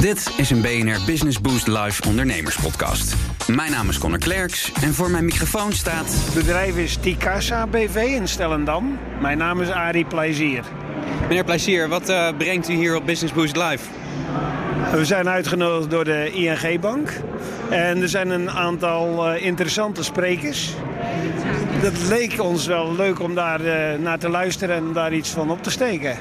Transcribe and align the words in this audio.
Dit 0.00 0.32
is 0.36 0.50
een 0.50 0.60
BNR 0.60 1.04
Business 1.06 1.40
Boost 1.40 1.66
Live 1.66 2.08
ondernemerspodcast. 2.08 3.14
Mijn 3.46 3.70
naam 3.70 3.88
is 3.88 3.98
Connor 3.98 4.18
Klerks 4.18 4.72
en 4.72 4.94
voor 4.94 5.10
mijn 5.10 5.24
microfoon 5.24 5.72
staat... 5.72 6.06
Het 6.06 6.34
bedrijf 6.34 6.76
is 6.76 6.96
Tikasa 6.96 7.66
BV 7.66 7.94
in 7.94 8.28
Stellendam. 8.28 8.98
Mijn 9.20 9.38
naam 9.38 9.60
is 9.60 9.70
Arie 9.70 10.04
Plezier. 10.04 10.64
Meneer 11.28 11.44
Plezier, 11.44 11.88
wat 11.88 12.10
uh, 12.10 12.28
brengt 12.38 12.68
u 12.68 12.72
hier 12.72 12.96
op 12.96 13.06
Business 13.06 13.32
Boost 13.34 13.56
Live? 13.56 13.84
We 14.90 15.04
zijn 15.04 15.28
uitgenodigd 15.28 15.90
door 15.90 16.04
de 16.04 16.30
ING-bank. 16.32 17.12
En 17.68 18.02
er 18.02 18.08
zijn 18.08 18.30
een 18.30 18.50
aantal 18.50 19.34
uh, 19.34 19.44
interessante 19.44 20.04
sprekers. 20.04 20.74
Dat 21.82 21.92
leek 22.08 22.42
ons 22.42 22.66
wel 22.66 22.94
leuk 22.94 23.20
om 23.20 23.34
daar 23.34 23.60
uh, 23.60 23.74
naar 23.98 24.18
te 24.18 24.28
luisteren 24.28 24.76
en 24.76 24.92
daar 24.92 25.12
iets 25.12 25.30
van 25.30 25.50
op 25.50 25.62
te 25.62 25.70
steken. 25.70 26.16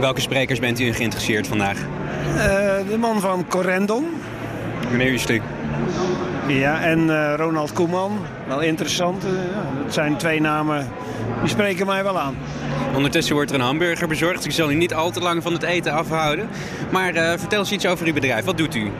Welke 0.00 0.20
sprekers 0.20 0.58
bent 0.58 0.80
u 0.80 0.86
in 0.86 0.94
geïnteresseerd 0.94 1.46
vandaag? 1.46 1.78
Uh, 1.78 2.42
de 2.88 2.96
man 2.98 3.20
van 3.20 3.46
Corendon. 3.48 4.06
Meneer 4.90 5.12
Ustuk. 5.12 5.42
Ja, 6.46 6.80
en 6.80 6.98
uh, 6.98 7.34
Ronald 7.36 7.72
Koeman. 7.72 8.18
Wel 8.46 8.60
interessant. 8.60 9.24
Uh, 9.24 9.30
ja, 9.30 9.82
dat 9.84 9.94
zijn 9.94 10.16
twee 10.16 10.40
namen 10.40 10.88
die 11.40 11.48
spreken 11.48 11.86
mij 11.86 12.02
wel 12.02 12.18
aan. 12.18 12.36
Ondertussen 12.94 13.34
wordt 13.34 13.50
er 13.50 13.56
een 13.56 13.64
hamburger 13.64 14.08
bezorgd. 14.08 14.44
Ik 14.44 14.52
zal 14.52 14.70
u 14.70 14.74
niet 14.74 14.94
al 14.94 15.10
te 15.10 15.20
lang 15.20 15.42
van 15.42 15.52
het 15.52 15.62
eten 15.62 15.92
afhouden. 15.92 16.48
Maar 16.90 17.14
uh, 17.14 17.32
vertel 17.36 17.58
eens 17.58 17.72
iets 17.72 17.86
over 17.86 18.06
uw 18.06 18.12
bedrijf. 18.12 18.44
Wat 18.44 18.56
doet 18.56 18.74
u? 18.74 18.90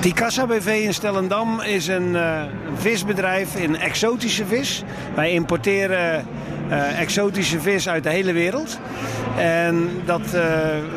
Tikassa 0.00 0.46
BV 0.46 0.80
in 0.84 0.94
Stellendam 0.94 1.60
is 1.60 1.86
een 1.86 2.08
uh, 2.08 2.42
visbedrijf 2.74 3.56
in 3.56 3.76
exotische 3.76 4.46
vis. 4.46 4.82
Wij 5.14 5.32
importeren 5.32 6.26
uh, 6.68 7.00
exotische 7.00 7.60
vis 7.60 7.88
uit 7.88 8.02
de 8.02 8.10
hele 8.10 8.32
wereld. 8.32 8.80
En 9.36 9.90
dat 10.04 10.36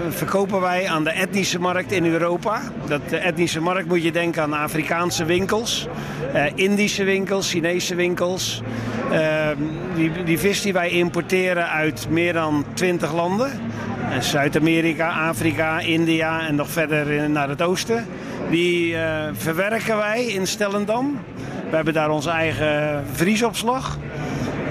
verkopen 0.10 0.62
wij 0.62 0.88
aan 0.88 1.04
de 1.04 1.10
etnische 1.10 1.60
markt 1.60 1.92
in 1.92 2.06
Europa. 2.06 2.62
Dat 2.86 3.02
de 3.10 3.18
etnische 3.18 3.62
markt 3.62 3.88
moet 3.88 4.04
je 4.04 4.12
denken 4.12 4.42
aan 4.42 4.54
Afrikaanse 4.54 5.26
winkels, 5.26 5.88
Indische 6.56 7.04
winkels, 7.04 7.50
Chinese 7.50 7.96
winkels. 7.96 8.62
Die, 9.96 10.24
die 10.24 10.40
vis 10.40 10.62
die 10.62 10.74
wij 10.74 10.90
importeren 10.90 11.70
uit 11.70 12.08
meer 12.10 12.34
dan 12.34 12.66
20 12.74 13.14
landen. 13.14 13.52
Zuid-Amerika, 14.20 15.28
Afrika, 15.28 15.80
India 15.80 16.48
en 16.48 16.56
nog 16.56 16.70
verder 16.70 17.30
naar 17.30 17.50
het 17.50 17.62
oosten. 17.62 18.06
Die 18.50 18.96
verwerken 19.34 19.98
wij 19.98 20.26
in 20.26 20.48
Stellendam. 20.48 21.20
We 21.70 21.76
hebben 21.76 21.94
daar 21.94 22.10
onze 22.10 22.30
eigen 22.30 23.04
vriesopslag. 23.14 23.98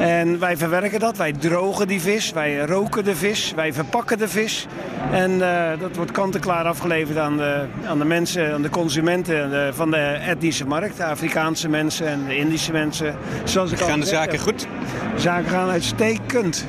En 0.01 0.39
wij 0.39 0.57
verwerken 0.57 1.01
dat, 1.01 1.17
wij 1.17 1.33
drogen 1.33 1.89
die 1.89 2.01
vis, 2.01 2.33
wij 2.33 2.59
roken 2.59 3.05
de 3.05 3.17
vis, 3.17 3.53
wij 3.57 3.73
verpakken 3.73 4.19
de 4.19 4.29
vis. 4.29 4.67
En 5.13 5.31
uh, 5.31 5.71
dat 5.81 5.97
wordt 5.97 6.11
kant-en-klaar 6.11 6.65
afgeleverd 6.65 7.19
aan 7.19 7.37
de, 7.37 7.65
aan 7.87 7.99
de 7.99 8.05
mensen, 8.05 8.53
aan 8.53 8.63
de 8.63 8.69
consumenten 8.69 9.51
de, 9.51 9.71
van 9.75 9.91
de 9.91 10.19
etnische 10.27 10.67
markt. 10.67 10.97
De 10.97 11.05
Afrikaanse 11.05 11.69
mensen 11.69 12.07
en 12.07 12.25
de 12.27 12.37
Indische 12.37 12.73
mensen. 12.73 13.17
Zoals 13.45 13.73
ik 13.73 13.79
gaan 13.79 14.01
de 14.01 14.07
zaken 14.07 14.31
heb. 14.31 14.41
goed? 14.41 14.67
De 15.15 15.21
zaken 15.21 15.51
gaan 15.51 15.69
uitstekend. 15.69 16.67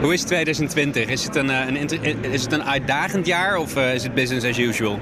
Hoe 0.00 0.12
is 0.12 0.22
2020? 0.22 1.08
Is 1.08 1.24
het 1.24 1.36
een, 1.36 1.48
een, 1.48 1.88
is 2.20 2.42
het 2.42 2.52
een 2.52 2.64
uitdagend 2.64 3.26
jaar 3.26 3.56
of 3.56 3.76
is 3.76 4.02
het 4.02 4.14
business 4.14 4.46
as 4.46 4.58
usual? 4.58 5.00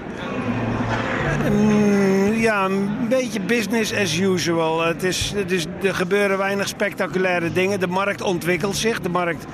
Mm, 1.51 2.20
ja, 2.41 2.65
een 2.65 3.09
beetje 3.09 3.41
business 3.41 3.95
as 3.95 4.19
usual. 4.19 4.85
Het 4.85 5.03
is, 5.03 5.33
het 5.37 5.51
is, 5.51 5.67
er 5.83 5.95
gebeuren 5.95 6.39
weinig 6.39 6.69
spectaculaire 6.69 7.53
dingen. 7.53 7.81
De 7.81 7.87
markt 7.87 8.23
ontwikkelt 8.23 8.77
zich, 8.77 9.01
de 9.01 9.09
markt 9.09 9.45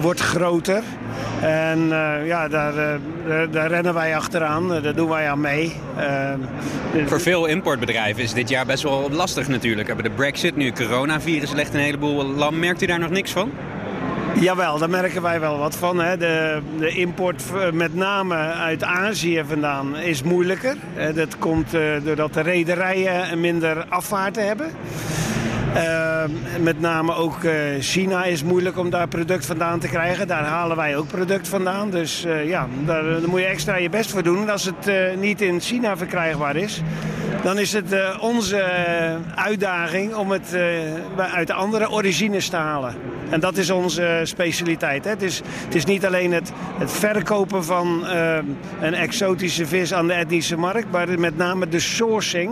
wordt 0.00 0.20
groter. 0.20 0.82
En 1.40 1.78
uh, 1.78 2.26
ja, 2.26 2.48
daar, 2.48 2.74
uh, 2.74 3.40
daar, 3.50 3.68
rennen 3.68 3.94
wij 3.94 4.16
achteraan, 4.16 4.68
daar 4.68 4.94
doen 4.94 5.08
wij 5.08 5.30
aan 5.30 5.40
mee. 5.40 5.72
Voor 7.06 7.20
veel 7.20 7.46
importbedrijven 7.46 8.22
is 8.22 8.32
dit 8.32 8.48
jaar 8.48 8.66
best 8.66 8.82
wel 8.82 9.10
lastig 9.10 9.48
natuurlijk. 9.48 9.86
Hebben 9.86 10.04
de 10.04 10.10
brexit, 10.10 10.56
nu 10.56 10.72
coronavirus 10.72 11.52
legt 11.52 11.74
een 11.74 11.80
heleboel 11.80 12.24
lam. 12.24 12.58
Merkt 12.58 12.82
u 12.82 12.86
daar 12.86 12.98
nog 12.98 13.10
niks 13.10 13.30
van? 13.30 13.50
Jawel, 14.40 14.78
daar 14.78 14.90
merken 14.90 15.22
wij 15.22 15.40
wel 15.40 15.58
wat 15.58 15.76
van. 15.76 16.00
Hè. 16.00 16.16
De, 16.16 16.60
de 16.78 16.88
import 16.88 17.42
met 17.72 17.94
name 17.94 18.34
uit 18.36 18.84
Azië 18.84 19.44
vandaan 19.48 19.96
is 19.96 20.22
moeilijker. 20.22 20.76
Dat 21.14 21.38
komt 21.38 21.70
doordat 22.04 22.34
de 22.34 22.40
rederijen 22.40 23.40
minder 23.40 23.84
afvaarten 23.88 24.46
hebben. 24.46 24.70
Uh, 25.74 26.24
met 26.60 26.80
name 26.80 27.14
ook 27.14 27.42
uh, 27.42 27.52
China 27.80 28.24
is 28.24 28.42
moeilijk 28.42 28.78
om 28.78 28.90
daar 28.90 29.08
product 29.08 29.46
vandaan 29.46 29.78
te 29.78 29.88
krijgen. 29.88 30.26
Daar 30.26 30.44
halen 30.44 30.76
wij 30.76 30.96
ook 30.96 31.06
product 31.06 31.48
vandaan. 31.48 31.90
Dus 31.90 32.26
ja, 32.44 32.68
daar, 32.84 33.04
moet 33.26 33.40
je 33.40 33.46
extra 33.46 33.76
je 33.76 33.88
best 33.88 34.10
voor 34.10 34.22
doen. 34.22 34.42
En 34.42 34.50
als 34.50 34.64
het 34.64 35.16
niet 35.20 35.40
in 35.40 35.60
China 35.60 35.96
verkrijgbaar 35.96 36.56
is, 36.56 36.82
dan 37.42 37.58
is 37.58 37.72
het 37.72 38.18
onze 38.20 38.64
uitdaging 39.34 40.14
om 40.14 40.30
het 40.30 40.56
uit 41.16 41.50
andere 41.50 41.90
origines 41.90 42.48
te 42.48 42.56
halen. 42.56 42.94
En 43.30 43.40
dat 43.40 43.56
is 43.56 43.70
onze 43.70 44.20
specialiteit. 44.24 45.04
Hè. 45.04 45.10
Het, 45.10 45.22
is, 45.22 45.40
het 45.64 45.74
is 45.74 45.84
niet 45.84 46.06
alleen 46.06 46.32
het, 46.32 46.52
het 46.78 46.92
verkopen 46.92 47.64
van 47.64 48.06
een 48.80 48.94
exotische 48.94 49.66
vis 49.66 49.94
aan 49.94 50.06
de 50.06 50.12
etnische 50.12 50.56
markt, 50.56 50.90
maar 50.90 51.20
met 51.20 51.36
name 51.36 51.68
de 51.68 51.80
sourcing. 51.80 52.50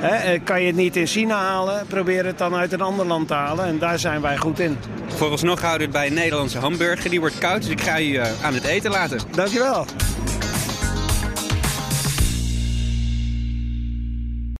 He, 0.00 0.38
kan 0.38 0.60
je 0.60 0.66
het 0.66 0.76
niet 0.76 0.96
in 0.96 1.06
China 1.06 1.36
halen, 1.36 1.86
probeer 1.86 2.26
het 2.26 2.38
dan 2.38 2.54
uit 2.54 2.72
een 2.72 2.80
ander 2.80 3.06
land 3.06 3.28
te 3.28 3.34
halen. 3.34 3.64
En 3.64 3.78
daar 3.78 3.98
zijn 3.98 4.20
wij 4.20 4.36
goed 4.36 4.60
in. 4.60 4.76
Vooralsnog 5.06 5.60
houden 5.60 5.78
we 5.78 5.84
het 5.84 6.02
bij 6.02 6.06
een 6.06 6.22
Nederlandse 6.22 6.58
hamburger. 6.58 7.10
Die 7.10 7.20
wordt 7.20 7.38
koud, 7.38 7.62
dus 7.62 7.70
ik 7.70 7.80
ga 7.80 7.96
je 7.96 8.32
aan 8.42 8.54
het 8.54 8.64
eten 8.64 8.90
laten. 8.90 9.18
Dankjewel. 9.30 9.86